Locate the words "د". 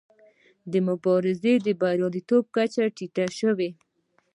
0.71-0.73, 1.65-1.67